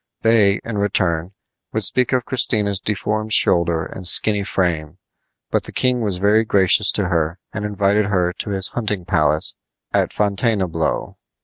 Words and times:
They, 0.21 0.59
in 0.63 0.79
return, 0.79 1.33
would 1.73 1.83
speak 1.83 2.11
of 2.11 2.25
Christina's 2.25 2.79
deformed 2.79 3.33
shoulder 3.33 3.85
and 3.85 4.07
skinny 4.07 4.41
frame; 4.43 4.97
but 5.51 5.65
the 5.65 5.71
king 5.71 6.01
was 6.01 6.17
very 6.17 6.43
gracious 6.43 6.91
to 6.93 7.09
her 7.09 7.37
and 7.53 7.65
invited 7.65 8.07
her 8.07 8.33
to 8.33 8.49
his 8.49 8.69
hunting 8.69 9.05
palace 9.05 9.57
at 9.93 10.11
Fontainebleau. 10.11 11.17